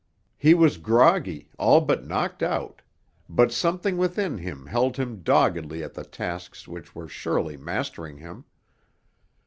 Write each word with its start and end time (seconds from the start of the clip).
He 0.35 0.55
was 0.55 0.77
groggy, 0.79 1.51
all 1.59 1.79
but 1.79 2.07
knocked 2.07 2.41
out; 2.41 2.81
but 3.29 3.51
something 3.51 3.97
within 3.99 4.39
him 4.39 4.65
held 4.65 4.97
him 4.97 5.21
doggedly 5.21 5.83
at 5.83 5.93
the 5.93 6.03
tasks 6.03 6.67
which 6.67 6.95
were 6.95 7.07
surely 7.07 7.55
mastering 7.55 8.17
him. 8.17 8.45